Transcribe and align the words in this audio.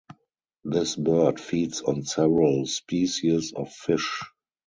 This 0.63 0.95
bird 0.95 1.39
feeds 1.39 1.81
on 1.81 2.01
several 2.05 2.65
species 2.65 3.53
of 3.53 3.71
fish. 3.71 4.23